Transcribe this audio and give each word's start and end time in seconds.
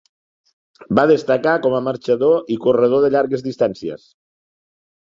Va 0.99 1.03
destacar 1.11 1.53
com 1.67 1.77
a 1.81 1.83
marxador 1.89 2.51
i 2.57 2.61
corredor 2.67 3.07
de 3.07 3.13
llargues 3.19 3.47
distàncies. 3.51 4.13